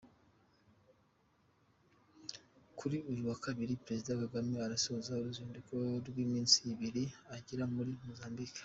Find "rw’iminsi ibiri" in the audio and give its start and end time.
6.07-7.03